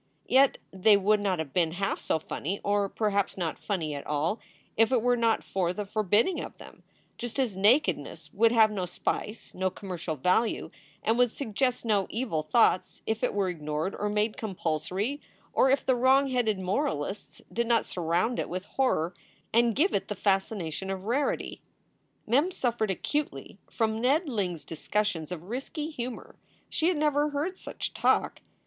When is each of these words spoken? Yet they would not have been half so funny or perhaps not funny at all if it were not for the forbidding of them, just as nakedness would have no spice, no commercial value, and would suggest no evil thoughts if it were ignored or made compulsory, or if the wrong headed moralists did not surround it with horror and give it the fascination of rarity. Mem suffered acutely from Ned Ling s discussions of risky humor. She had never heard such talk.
Yet 0.25 0.57
they 0.73 0.97
would 0.97 1.19
not 1.19 1.37
have 1.37 1.53
been 1.53 1.73
half 1.73 1.99
so 1.99 2.17
funny 2.17 2.59
or 2.63 2.89
perhaps 2.89 3.37
not 3.37 3.59
funny 3.59 3.93
at 3.93 4.07
all 4.07 4.39
if 4.75 4.91
it 4.91 5.03
were 5.03 5.15
not 5.15 5.43
for 5.43 5.73
the 5.73 5.85
forbidding 5.85 6.43
of 6.43 6.57
them, 6.57 6.81
just 7.19 7.39
as 7.39 7.55
nakedness 7.55 8.33
would 8.33 8.51
have 8.51 8.71
no 8.71 8.87
spice, 8.87 9.53
no 9.53 9.69
commercial 9.69 10.15
value, 10.15 10.71
and 11.03 11.19
would 11.19 11.29
suggest 11.29 11.85
no 11.85 12.07
evil 12.09 12.41
thoughts 12.41 13.03
if 13.05 13.23
it 13.23 13.31
were 13.31 13.47
ignored 13.47 13.93
or 13.93 14.09
made 14.09 14.37
compulsory, 14.37 15.21
or 15.53 15.69
if 15.69 15.85
the 15.85 15.93
wrong 15.95 16.29
headed 16.29 16.57
moralists 16.57 17.39
did 17.53 17.67
not 17.67 17.85
surround 17.85 18.39
it 18.39 18.49
with 18.49 18.65
horror 18.65 19.13
and 19.53 19.75
give 19.75 19.93
it 19.93 20.07
the 20.07 20.15
fascination 20.15 20.89
of 20.89 21.03
rarity. 21.05 21.61
Mem 22.25 22.49
suffered 22.49 22.89
acutely 22.89 23.59
from 23.69 24.01
Ned 24.01 24.27
Ling 24.27 24.53
s 24.55 24.63
discussions 24.63 25.31
of 25.31 25.43
risky 25.43 25.91
humor. 25.91 26.37
She 26.71 26.87
had 26.87 26.97
never 26.97 27.29
heard 27.29 27.59
such 27.59 27.93
talk. 27.93 28.41